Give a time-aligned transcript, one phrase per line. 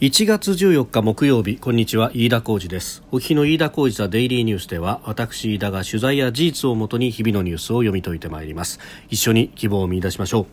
[0.00, 3.02] 1月14日木曜日こんにちは飯田浩二です。
[3.10, 8.78] お日の飯田浩二ザデイリーニュースでは私飯田が取材や事実をもとに日々のニュースを読み解いてまいります。
[9.10, 10.46] 一緒に希望を見出しましょう。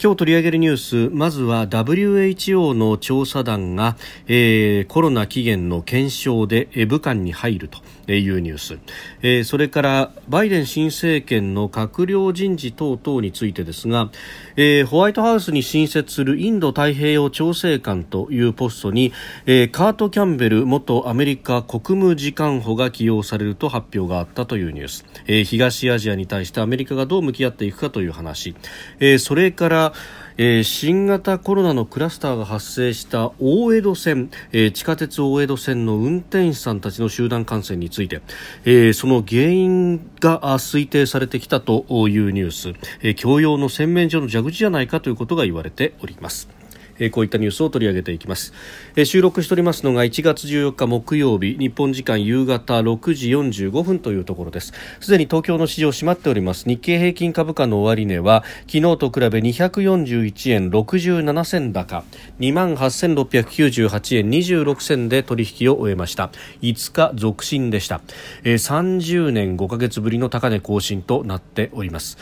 [0.00, 0.76] 今日取り上げるニュー
[1.08, 3.96] スまずは WHO の調査団が、
[4.28, 7.80] えー、コロナ起源の検証で武漢に入ると。
[8.14, 8.78] いうニュース、
[9.22, 14.10] えー、それからバイデン新政権の閣僚人事等々についてですが、
[14.56, 19.12] えー、ホワイトハウスに新設するインド太平洋調整官というポストに、
[19.46, 28.54] えー、カート・キャンベル元アメリカ国務次官補が起用されると発表があったというニュース、えー、東アジアに対してアメリカがどう向き合っていくかという話、
[29.00, 29.92] えー、それから
[30.38, 38.20] えー、新型コロナのクラスターが発生した大江戸線、えー、地下鉄大江戸線の運転手さんたちの集団感染について、
[38.64, 42.68] えー、その原因が推定されてきたというニュース、
[43.02, 46.55] えー、共用の洗面所の蛇口じゃないかということが言われております。
[46.98, 48.52] えこういったニュースを取り上げていきます、
[48.94, 54.72] え収録しておりますのが1月14日木曜日日本時間夕方6時45分というところです。
[55.00, 56.68] すでに東京の市場閉まっております。
[56.68, 62.04] 日経平均株価の終値は昨日と比べ241円67銭高
[62.40, 66.30] 2万8698円26銭で取引を終えました。
[66.62, 68.00] 5日続伸でした、
[68.44, 72.18] え30年5ヶ月ぶりの高値更新となっております。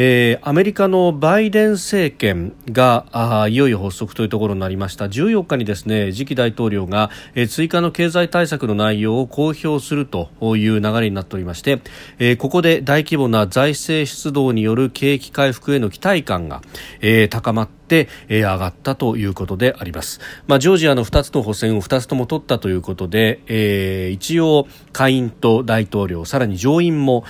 [0.00, 11.80] えー、アメリカのバイデン政権があいよいよ発足というところになりました14日にですね次期大統領が、えー、追加の経済対策の内容を公表するという流れになっておりまして、
[12.18, 16.62] えー、ここで大規模な財政出動による景気回復への期待感が、
[17.00, 20.20] えー、高まって、え、上がったということであります。
[20.46, 27.24] まあ、ジョージアの2つの補選を2つとも取ったということで、えー、一応下院と大統領さらに上院も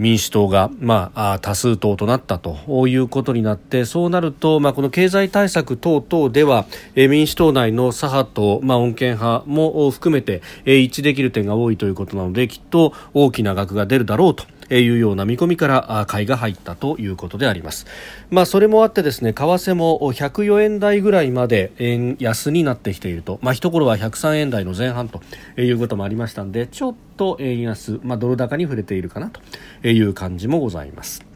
[0.00, 6.64] 民主党が、まあ、多数党となったということになってそうなると、まあ、この経済対策等々では、
[6.96, 14.44] 民主党内の左派と、まあ、穏健派も含めて、一致できる点が多いということなのできっと大きな額が出るだろうと。
[14.78, 17.86] いうような見込みから買いが入ったということであります。
[18.30, 25.20] まあ、それもあってですね為替も104円台ぐらいまで円安になってきていると、まあ、一頃は103円台の前半と
[25.56, 31.29] いうこともありましたのでちょっと円安、まあ、ドル高に触れているかなという感じもございます。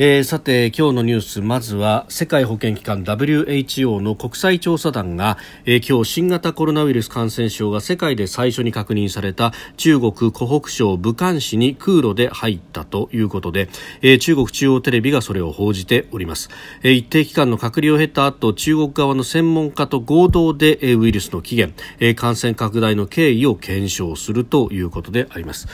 [0.00, 13.68] えー、さて今日のニュースまずは世界保健機関 WHO の国際調査団が、えー、今日新型コロナウイルス感染症が世界で最初に確認された中国湖北省武漢市に空路で入ったということで、
[14.00, 16.48] えー、中国中央テレビがそれを報じております、
[16.84, 25.66] えー、一定期間の隔離を経た後中国側の専門家と合同で、えー、ウイルスの起源、えー、感染拡大の経緯を検証するということであります。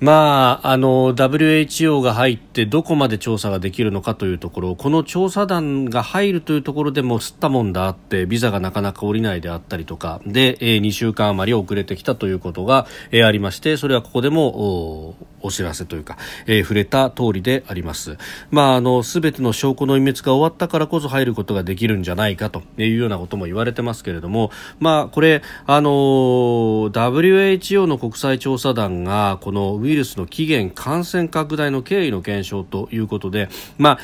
[0.00, 18.18] まあ、あの WHO が入ってどこまで調査ができるのかというところこの調査団が入るというところでも吸ったもんだあってビザがなかなか下りないであったりとかで、えー、2週間余り遅れてきたということが、えー、ありましてそれはここでもお知らせというか、えー、触れた通りであります。
[18.50, 33.98] まあ、あの全ての証拠の隠滅が終わったからこそ入ることができるんじゃないかというようなことも言われてますけれども、まあ、これあの WHO の国際調査団がこのウイウイルスの起源、感染拡大の経緯の検証ということで、まあ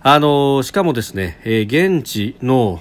[0.00, 2.80] あのしかもですね、えー、現地の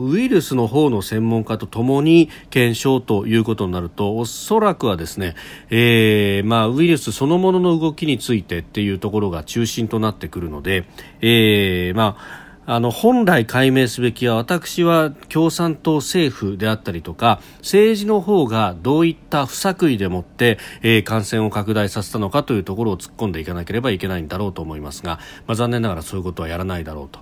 [0.00, 5.34] ウイルスの方の専門家とともに検証ということになるとおそらくはですね、
[5.68, 10.86] えーまあ、ウイルスそのものの動きについてっていうところが中心となってくるので、
[11.20, 27.20] えーまああの本来解明すべきは私は共産党政府であったりとか政治の方がどういった不作為でもって、えー、感染を拡大させたのかというところを突っ込んでいかなければいけないんだろうと思いますが、まあ、残念ながらそういうことはやらないだろうと、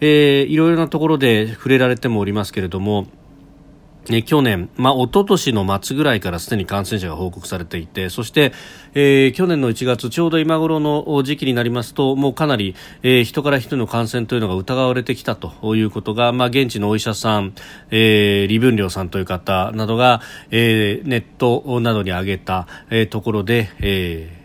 [0.00, 3.08] えー、いろいろなところで触れられてもおりますけれども
[4.08, 8.52] ね、去年、まあ、一昨年の末ぐらいからすでに感染者が報告されていてそして、
[8.94, 17.54] えー、去年の1月ちょうど今頃の時期になりますともうかなり、えー、人から人の感染というのが疑われてきたということが、まあ、現地のお医者さん、
[17.90, 24.39] えー、李文亮さんという方などが、えー、ネットなどに上げた、え、ところで、え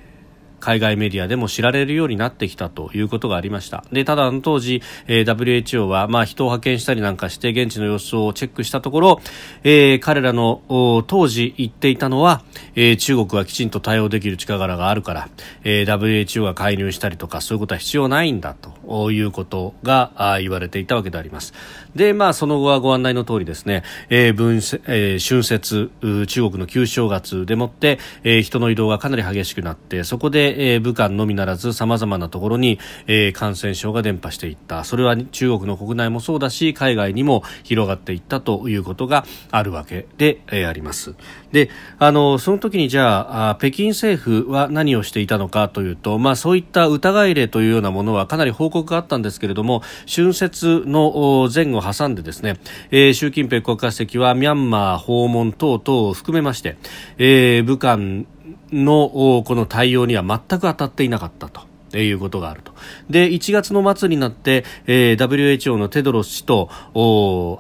[0.66, 3.86] 海外メディアでも知られるようになってきたということがありました。
[3.92, 9.22] でただ当時、えー、WHO は、まあ、人を派遣したりなんかして現地の様子をチェックしたところ、
[9.64, 12.42] えー、彼らの当時言っていたのは、
[12.74, 15.30] えー、中国はきちんと対応できる力があるから、
[15.64, 18.56] えー、WHO が介入したりとかそういうことは必要ないんだ
[18.88, 21.54] ということが言われていたわけであります。
[21.96, 25.92] で、まあ、その後はご案内の通りですね、えー分えー、春節
[26.28, 34.84] 中国の旧正月でもって、えー、人の移動がかなり激しくなってそこでで、えー、武漢のみならず様々なところに、えー、感染症が伝播していった。
[34.84, 41.16] それは中国の国内もそうだし海外にも広がっていったということがあるわけで、えー、あります。
[41.52, 41.70] で
[42.00, 49.82] あのその時にじゃあ北京政府は何をしていたのかというと、まあ、そういった疑い例というようなものはかなり報告があったんですけれども
[50.14, 52.60] 春節の前後挟んでですね、
[52.92, 56.76] えー、習近平国家主席はミャンマー訪問等々を含めまして、
[57.18, 58.26] えー、武漢
[58.72, 61.62] のこの対応には全く当たっていなかったと。
[61.94, 62.74] いうことがあると。
[63.10, 66.70] で、1月の末になって、えー、WHO のテドロス氏と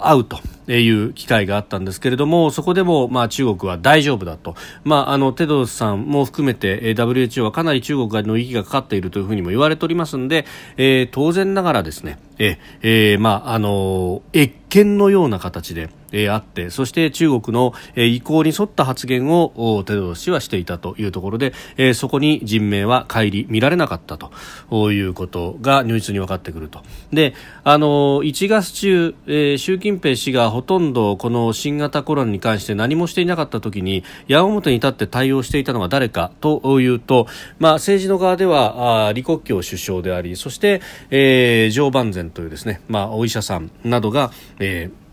[0.02, 0.40] 会うと
[0.72, 4.56] いう機会があったんですけれども、そこでも、まあ、中国は大丈夫だと。
[4.84, 10.46] まあ、あの、テドロスさんも含めて、WHO はかなり中国の息がかかっているというふうにも言われておりますんで、
[10.78, 26.81] えー、当然ながらですね、ええー、まあ、あの越見のような形で、え、あってそして中国の、え、意向に沿った発言をテドロス氏はしていたというところで、え、そこに人命は顧みられなかったということが如実に分かってくると。
[27.12, 27.33] で
[27.63, 37.27] あの1月中、え、習近平氏がほとんどこの新型コロナに関して何もしていなかった時に矢面に立って対応していたのが誰かというと、
[37.59, 45.05] まあ、政治の側ではあ李克強首相でありそして、えー、ジョー・バンゼンというですね、まあ、お医者さんなどが、えー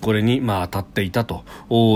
[0.00, 1.44] これにまあ当たっていたと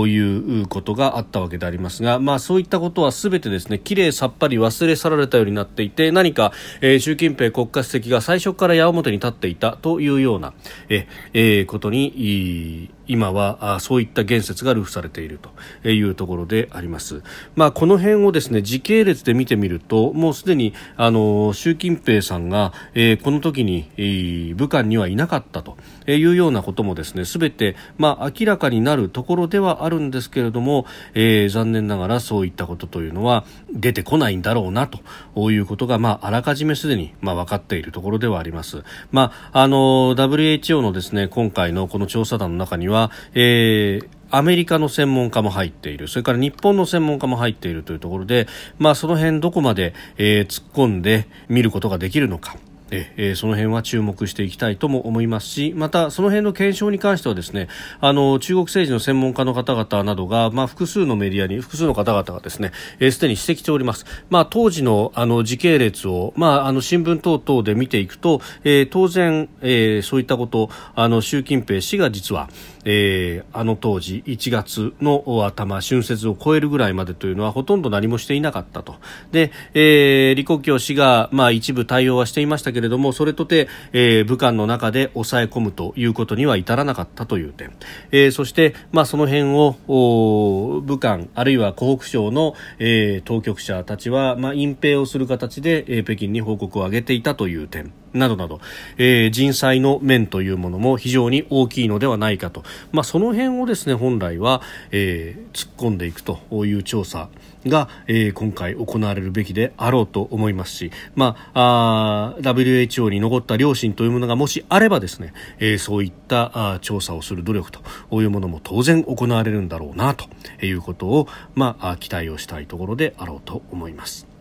[0.07, 10.53] いうことがあったわけでありますが、まあ、そういったことは全てですねきれいさっぱり忘れ去られたようになっていて何か、えー、習近平国家主席が最初から矢面に立っていたというような
[10.89, 15.39] え、えー、ことに今はそういった言説が流布されている
[15.83, 17.21] というところであります。
[17.55, 38.83] まあ、この辺をですね時系列で見てみるともうすでにあの習近平さんが、えー、この時に、えー、武漢にはいなかったというようなこともですね全て、まあ、明らかになるところではあるんですけれども、えー、残念ながらそういったことというのは出てこないんだろうなということが、まあ、あらかじめすでに、まあ、分かっているところではあります。
[39.11, 48.47] まあ、あの WHO のですね今回のこの調査団の中にはは、えー、アメリカの専門家も入っているそれから日本の専門家も入っているというところで、
[48.79, 52.55] まあ、その辺どこまで、えー、突っ込んで見ることができるのか。
[52.91, 57.67] えー、その辺は注目していきたいとも思いますしまたその辺の検証に関してはですね
[57.99, 72.49] あの中国政治の専門家の方々などが、まあ、複数のメディアに複数の方々がですねすで、ー、に指摘しております、まあ、当時のあの時系列を、まあ、あの新聞等々で見ていくと、えー、当然、えー、そういったことあの習近平氏が実は
[72.85, 78.95] えー、あの当時1月の頭春節を超えるぐらいまでというのはほとんど何もしていなかったと。
[79.31, 87.71] で、えー、李克強氏が、まあ、一部対応はしていましたけれどもそれとて、えー、武漢の中で抑え込むということには至らなかったという点、
[88.11, 97.93] えー、そして、まあ、その辺を武漢あるいは湖北省の、えー、当局者たちは、まあ、隠蔽をする形で、えー、北京に報告を上げていたという点。
[98.15, 98.59] などなど、
[98.97, 107.29] えー、人災の面というものも非常に大きいのではないかと、まあ、その辺をですね本来は、えー、突っ込んでいくという調査
[107.67, 117.81] が、えー、今回行われるべきであろうと思いますし、まあ、あ WHO に残った良心というものがもしあればですね、えー、そういったあ調査をする努力と
[118.21, 120.25] いうものも当然行われるんだろうなと
[120.63, 124.34] いうことを、まあ、期待をしたいところであろうと思います。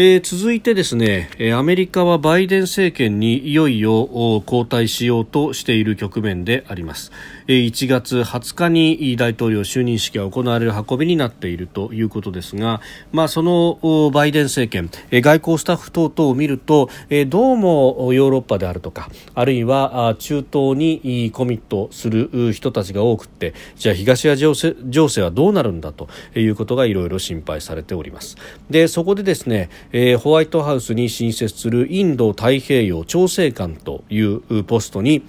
[0.00, 4.08] えー、続いてですねアメリカはバイデン政権にいよいよ
[4.46, 7.10] 交代しようとしている局面であります。
[7.48, 16.90] 1月20日に大統領就任式が行われる運びになっているということですが、まあ、そのバイデン政権外交スタッフ等々を見ると
[17.28, 28.36] どうもヨーロッパであるとかあるいは中東にコミットする人たちが多くてじゃあ東アジア情勢はどうなるんだということがいろいろ心配されております。
[28.68, 29.70] でそこでですね
[30.18, 35.22] ホワイトハウスに新設するインド太平洋調整官というポストに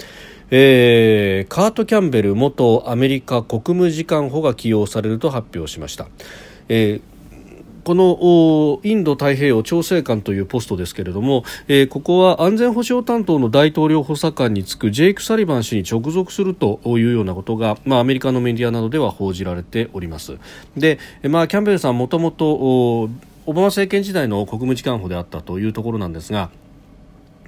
[0.52, 6.08] えー、カート・キャンベル元アメリカ国務次官補が起用されると発表しました。
[6.68, 7.02] えー
[7.90, 20.38] このインド太平洋調整官というポストですけれども、えー、ここは安全保障担当の大統領補佐官に就くジェイク・サリバン氏に直属するというようなことが、まあ、アメリカのメディアなどでは報じられております。
[20.78, 23.10] で、まあ、キャンベルさんもともとオ
[23.48, 26.52] バマ政権時代の国務次官補であったというところなんですが、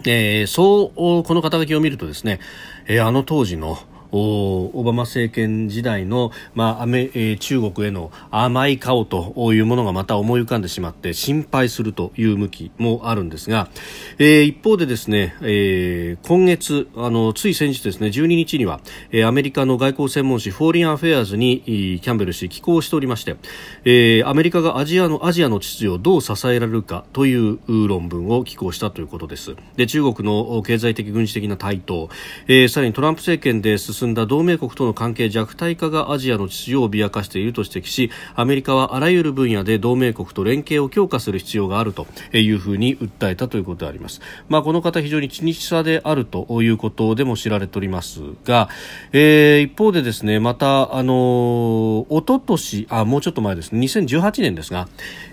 [0.05, 2.39] えー、そうこの肩書きを見るとですね、
[2.88, 3.77] えー、あの当時の
[4.12, 13.70] オバマ政権時代の、まあアメえー、中国への甘い顔というものがまた思い浮かんでしまって心配するという向きもあるんですが、
[14.18, 21.62] えー、一方でですね、えー、今月あのつい先日ですね12日には、えー、アメリカの外交専門誌フォーリンアフェアーズに
[22.01, 23.38] キャンベル氏寄稿しておりまして、
[23.86, 29.56] えー、アメリカがアジアのアジアの秩序をどう支えられるかという論文を寄稿したということです。
[29.75, 32.10] で中国の経済的軍事的な台頭、
[32.48, 48.70] えー、さらにトランプ政権で進んだ同盟国との関係弱体化がアジアの秩序を脅かしていると指摘しアメリカはあらゆる分野で同盟国と連携を強化する必要があるというふうに訴えたということであります、まあ、この方非常に知日さであるということでも知られておりますが、
[49.12, 54.88] えー、一方でですねまたあのおととしあもうちょっと前です2018年ですが、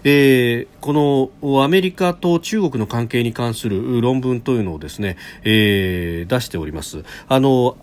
[0.05, 7.05] えー、このアメリカと中国の関係に関する論文というのをですね、えー、出しております。
[7.29, 7.77] あの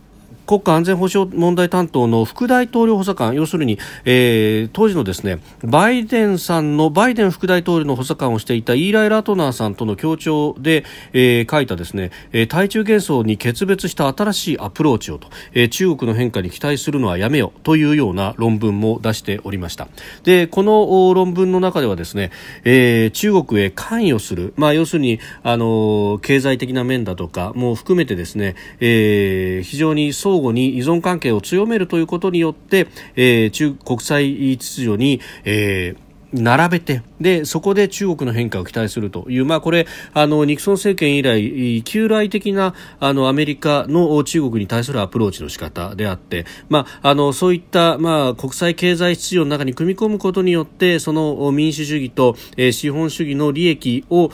[0.45, 19.87] 国家安全保障問題担当の副大統領補佐官要するに、えー、当時のですねバイデンさんのバイデン副大統領の補佐官をしていたイーライ・ラトナーさんとの協調で、えー、書いたですね、え、対中幻想に決別した新しいアプローチをと、えー、中国の変化に期待するのはやめよというような論文も出しておりました。
[20.23, 22.31] でこの論文の中ではですね、
[22.63, 54.29] えー、中国へ関与する、まあ、要するにあの経済的な面だとかも含めてですね、えー、非常に相互に依存関係を強めるということによって、えー、中国際秩序に、えー並べてでそこで中国の変化を期待するという、まあ、これあのニクソン政権以来旧来的なあのアメリカの中国に対するアプローチの仕方であって、まあ、あのそういった、まあ、国際経済秩序の中に組み込むことによってその民主主義と、えー、資本主義の利益を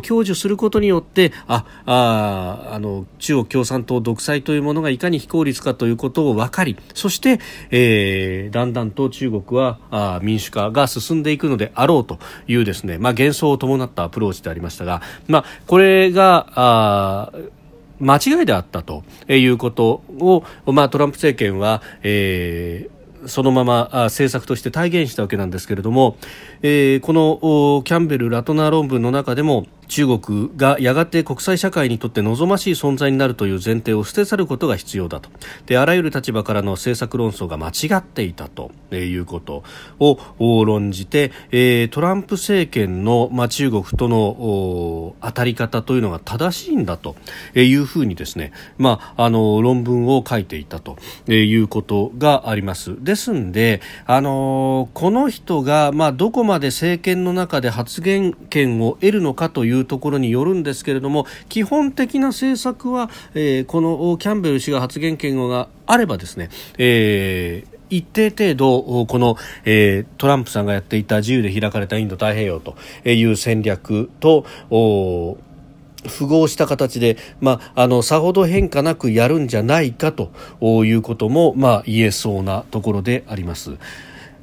[0.00, 17.32] 享受することによってあああの中国共産党独裁というものがいかに非効率かということを分かりそして、えー、だんだんと中国はあ民主化が進んでいくのであろうというですね、まあ、幻想を伴ったアプローチでありましたが、まあ、これがあ
[18.00, 26.16] 間違いであったということを、まあ、トランプ政権は、えーそのまま政策として体現したわけなんですけれども、
[26.62, 35.28] えー、このキャンベル・ラトナー論文の中でも中国がやがて国際社会にとって望ましい存在になるという前提を捨て去ることが必要だと
[35.66, 39.64] であらゆる立場からの政策論争が間違っていたということ
[39.98, 47.16] を論じて、えー、トランプ政権の、まあ、中国との当たり方というのが正しいんだと
[47.56, 50.98] いうふうにですね、まあ、あの論文を書いていたと
[51.28, 52.96] いうことがあります。
[53.10, 74.46] ですんで、あのこの人が、まあ、どこまで政権の中で発言権を得るのかというところによるんですけれども基本的な政策は、えー、このキャンベル氏が発言権があればですね、えー一定程度この、えー、トランプさんがやっていた自由で開かれたインド太平洋という戦略と
[76.06, 80.30] 符合した形で、まあ、あのさほど変化なくやるんじゃないかと
[80.84, 83.78] いうことも、まあ、言えそうなところであります。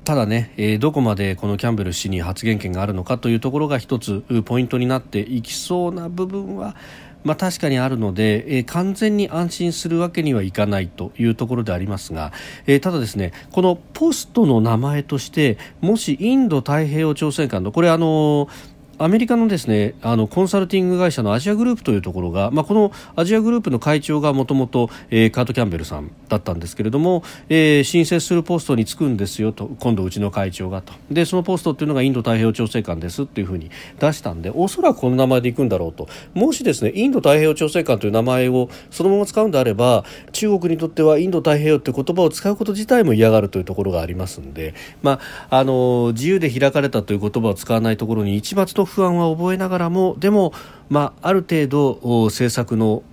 [0.03, 6.77] ただね、えー、どこまでこのキャンベル氏に発言権があるのかというところが一つポイントになっていきそうな部分は
[7.27, 12.31] まあ、確かにあるので、えー、完全に安心するわけにはいかないというところでありますが、
[12.67, 26.11] えー、ただですねこのポストの名前としてもしインド太平洋調整官のこれあのーアメリカのですねあのコンサルティング会社のアジアグループというところが、まあ、このアジアグループの会長がもともとカート・キャンベルさん。
[26.29, 30.93] だったんですけれども、えー、申請するポストに就くんですよと今度うちの会長がと。
[31.11, 36.07] でそのポストっていうのがインド太平洋調整官ですっていうふうに出したんでおそらくこの名前で行くんだろうと。
[36.33, 45.19] もしですねインド太平洋調整官という名前をそのまま使うんであれば中国にとってはインド太平洋という言葉を使うこと自体も嫌がるというところがありますんで、ま
[45.49, 50.53] あ、あの自由で開かれたという言葉を使わないところに一抹の不安は覚えながらもでも、
[50.89, 53.03] まあ、ある程度政策の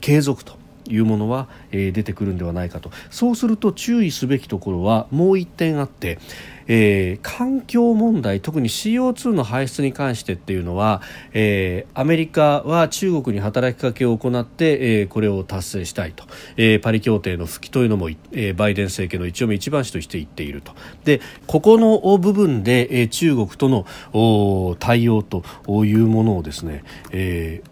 [0.00, 0.61] 継続と。
[0.88, 2.90] いうものは、えー、出てくるんではないかと。
[3.10, 6.18] そうすると注意すべきところはもう1点あって、
[6.66, 16.24] えー、環境問題特に CO2 の排出に関してっていうのは、えー、アメリカは中国に働きかけを行って、えー、これを達成したいと、
[16.56, 20.72] えー、パリ協定の復帰というのも、えー、バイデン政権の一丁目一番地として言っていると。
[21.04, 25.42] でここの部分で、えー、中国との対応と
[25.84, 27.71] いうものをですね、えー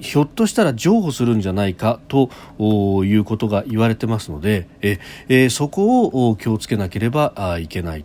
[0.00, 2.30] ひょっとしたら譲歩するんじゃないかと
[3.04, 4.98] いうことが言われてますのでえ、
[5.28, 8.04] えそこを気をつけなければいけない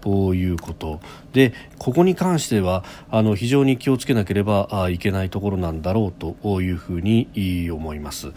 [0.00, 1.00] ということ
[1.32, 8.32] でここに関してはあの非常に気をつけなければいけないところなんだろうというふうに思います。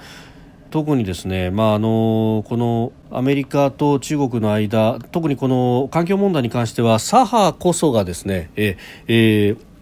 [0.71, 8.77] 特にですね、まあ、あのこのアメリカと中国の間特にこの環境問題に関しては左派こそがですね、え
[9.07, 9.74] えー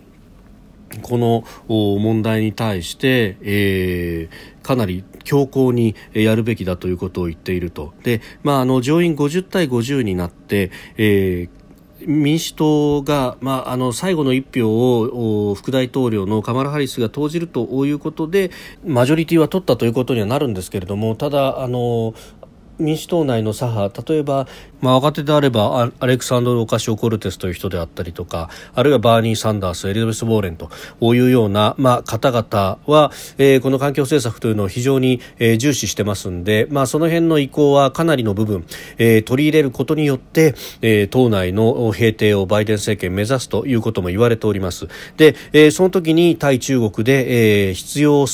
[1.01, 7.93] この問題に対して、えー、かなり強硬にやるべきだということを言っていると。
[8.03, 11.63] で、まあ、あの、上院50対50になって、えー
[12.05, 18.51] 民主党が、まあ、あの最後の一票を副大統領のカマラ・ハリスが投じるということで
[18.85, 22.13] マジョリティは取ったということにはなるんですけれどもただあの
[22.79, 24.47] 民主党内の左派例えば、
[24.81, 30.69] まあ、若手であればアレクサンドル・オカシオ・コルテスという人であったりとかあるいはバーニー・サンダースエリザベス・ウォーレンと
[31.01, 38.65] いうような、まあ、方々は、えー、この環境政策というのを非常に、えー、重視してますんで、まあ、その辺の意向はかなりの部分、
[38.97, 44.87] えー、取り入れることによって、えー、党内の平定をバイデン政権目指すということも言われております。
[45.17, 48.25] で、えー、その時に対中国で、えー、必要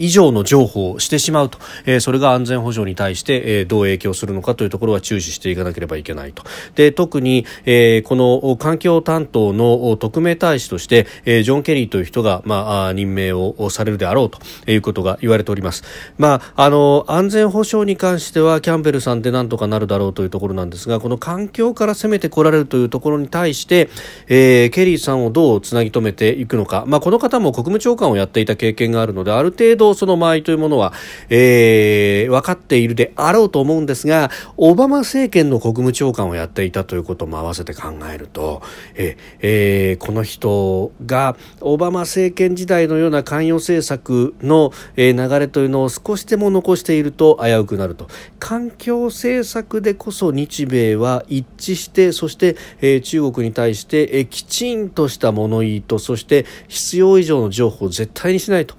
[0.00, 6.42] 以上の情報をしてしまうと、えー、それが安全保障に対して、えー、どう影響するのかというところは注視していかなければいけないと。
[6.74, 14.40] で特に、えー、この環境担当の特命大使として、えー、ジョン・ケリーという人が、まあ、任命をされるであろうと
[14.70, 15.84] いうことが言われております、
[16.18, 23.90] まあ、あの安全保障に関してはキャンベルさんでなんとかなるだろうというところなんですがこの環境から攻めてこられるというところに対して、
[24.28, 30.92] えー、ケリーさんをどうつなぎ止めていくのか、まあ、この方も国務長官をやっていた経験があるのである程度その間合いというものは、
[31.28, 38.62] えー、分かっているであろうと思うんですが、オバマ政権の国務長官をやっていたということも合わせて考えると、
[38.94, 48.08] ええー、この人がオバマ政権時代のような関与政策の、えー、流れというのを少しでも残していると危うくなると。
[48.38, 58.74] 環境政策でこそ日米は一致して、そして、えー、中国に対して、えー、きちんとした物言いと、そして必要以上の情報を絶対にしないと。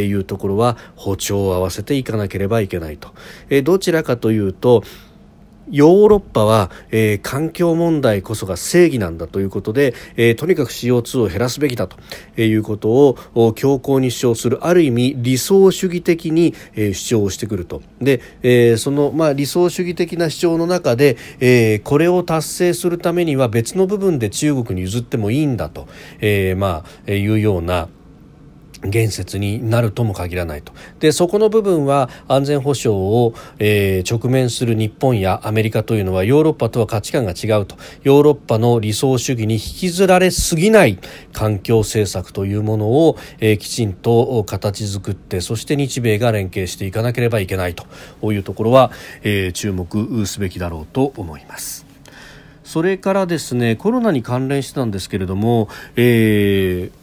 [0.00, 3.10] いうところは歩調を合わせていかなければいけないと。
[3.50, 4.82] えどちらかというと
[5.70, 11.96] ヨーロッパは、えー、環境問題こそが正義なんだということで、えー、とにかく CO2 を減らすべきだと。
[12.36, 12.88] いうこと
[13.34, 17.82] を強硬に主張するある意味理想主義的に、えー、主張をしてくると。
[18.00, 25.88] で、えー、その、まあ、理想主義的な主張の中で、えー、これを達成するためには別の部分で中国に譲ってもいいんだと、
[26.20, 27.88] えー、まあいうような
[28.84, 30.72] 言説になるとも限らないと。
[30.98, 37.76] でそこの部分は安全保障を、えー、直面する日本やアメリカというのはヨーロッパとは価値観が違うと。
[38.02, 40.98] ヨーロッパの理想主義に引きずられすぎない
[41.32, 47.86] 環境政策というものを、えー、きちんと形作ってそして日米が連携していかなければいけないと。
[48.32, 48.90] いうところは、
[49.22, 51.86] えー、注目すべきだろうと思います。
[52.64, 57.01] それからですねコロナに関連してたんですけれども、えー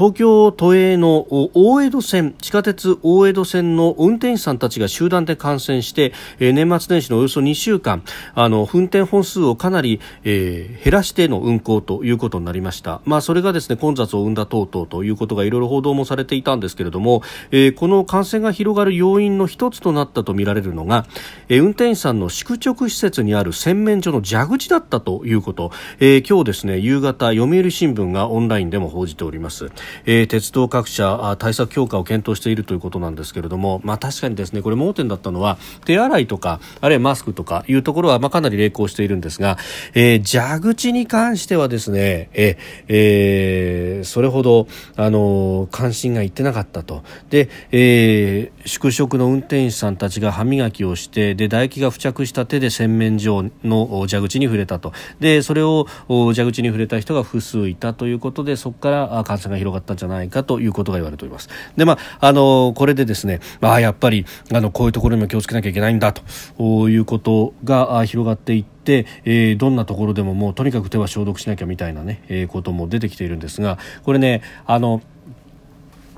[0.00, 8.02] 東京都営の大江戸線地下鉄大江戸線の運転手さんたちが集団で感染して、え、年末年始のおよそ2週間
[8.34, 21.04] あの運転本数をかなり、えー、減らしての運行ということになりました、まあ、それがですね混雑を生んだ等々ということがいろいろ報道もされていたんですけれども、えー、この感染が広がる要因の一つとなったとみられるのが、
[21.50, 29.70] えー、運転手さんの宿直施設にある洗面所の蛇口だったということ、えー、今日ですね夕方読売新聞がオンラインでも報じております。
[30.06, 39.58] えー、鉄道各社対策強化を検討しているということなんですけれども、まあ、確かにですねこれ盲点だったのは手洗いとかあるいはマスクとかいうところはまあかなり励行しているんですが、
[39.94, 47.02] えー、蛇口に関してはですね、ええー、それほどあの関心がいってなかったと。
[47.28, 54.92] で、えー、宿直の運転手さんたちが歯磨きをしてで唾液が付着した手で洗面所の蛇口に触れたと。
[55.18, 61.48] でそれを蛇口に触れた人が複数いたということでそこから感染が広がったんじゃないかということが言われております。
[61.76, 75.02] で、まあ、あの、これでですね、まあ、やっぱり、あの、こういうところにも気をつけなきゃいけないんだということが広がっていって、えー、どんなところでももうとにかく手は消毒しなきゃみたいなね、えー、ことも出てきているんですが、これね、あの、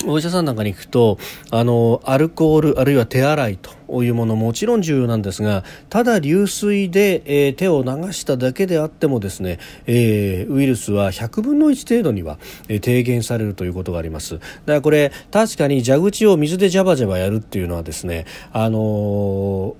[0.07, 1.19] お医者さんなんかに行くと
[1.51, 12.39] あのアルコールあるいは手洗いというものもちろん重要なんですがただ流水で、えー、手を流しただけであってもですね、えー、ウイルスは100分の1程度には、
[12.69, 14.39] えー、低減されるということがあります。
[14.39, 19.77] だからこれ確かに蛇口を水でジャバジャバやるっていうのはですねあの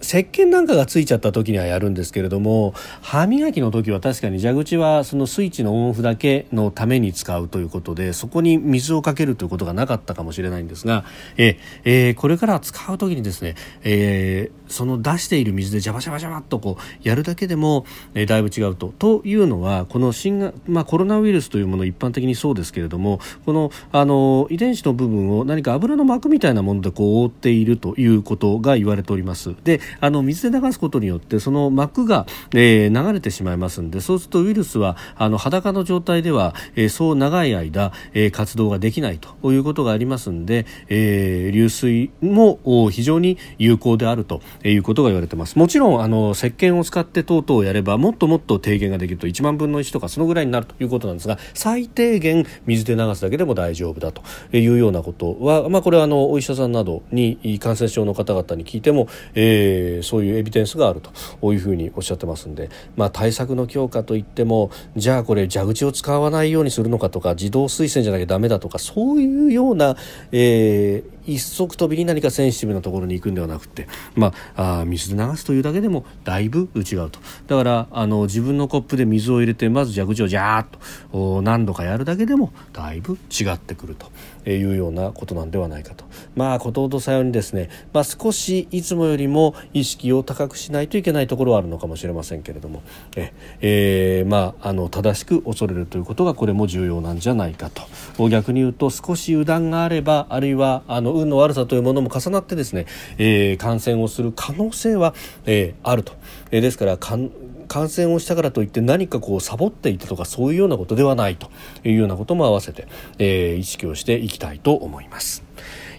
[0.00, 11.04] 石鹸なんかがついちゃった時にはやるんですけれども歯磨きの時は確かに蛇口はそのスイッチのオンオフだけのために使うということでそこに水をかけるということがなかったかもしれないんですが、
[11.36, 17.84] ええー、これから使う時にですね、えー、その出している水でジャバジャバジャバっとこうやるだけでも、
[18.14, 18.94] えー、だいぶ違うと。
[18.98, 29.54] というのはこの新まあ、コロナウイルスというもの一般的にそうですけれどもこのあの遺伝子の部分を何か油の膜みたいなものでこう覆っているということが言われております。
[29.64, 42.58] であの水で流すことによってその膜が、えー、流れてしまいますんでそうするとウイルスはあの裸の状態では、えー、そう長い間、えー、活動ができないということがありますんで、えー、流水も
[42.90, 45.58] 非常に有効であるということが言われています。
[45.58, 54.22] もちろんあの石鹸を使って等々やればもっともっと低減ができると1万分の1とかそのぐらいになるということなんですが最低限水で流すだけでも大丈夫だと
[54.56, 69.96] いうようなことは、まあ、これはあのお医者さんなどに感染症の方々に聞いても、えー、そういうエビデンスがあるというふうにおっしゃってますんで、まあ、対策の強化といってもじゃあこれ蛇口を使わないようにするのかとか自動推薦じゃなきゃダメだとかそういうような、
[70.32, 73.86] えー、一足飛びに何かセンシティブなところに行くんではなくて、
[74.16, 77.20] まあ、あ水で流すというだけでもだいぶ違うと。
[77.46, 80.66] だからあの自分のコップで水を入れてまず蛇口をジャーッ
[81.12, 84.06] と何度かやるだけでもだいぶ違ってくると。
[84.52, 86.04] いうようなことなんではないかと。
[86.34, 92.82] まあことほどさようにですね、まあ、少しいつもよりも意識を高くしないといけないところはあるのかもしれませんけれども。
[93.16, 98.28] え、えー、まあ、あの正しく恐れるということがこれも重要なんじゃないかと。
[98.28, 102.86] 逆に言うと少し油断があればあるいはあの運の悪さというものも重なってですね、
[103.18, 105.14] えー、感染をする可能性は、
[105.46, 106.14] えー、あると、
[106.50, 107.30] えー、ですから感
[107.68, 111.48] 染をしたからといって何かこうサボっていたとかそういうようなことではないと。
[111.84, 115.44] いうようなことも合わせて、えー、意識をしていきたいと思います。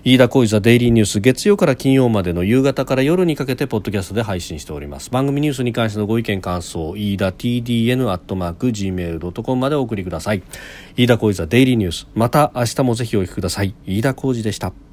[0.06, 5.10] 飯田浩司ザデイリーニュース月曜から金曜までの夕方から夜にかけてポッドキャストで配信しております。
[5.10, 10.44] 番組ニュースに関してのご意見感想飯田 TDN アットマーク Gmail.com までお送りください。
[10.96, 12.08] 飯田浩司ザデイリーニュース。
[12.16, 13.76] また明日もぜひお聞きください。
[13.86, 14.89] 飯田浩司でした。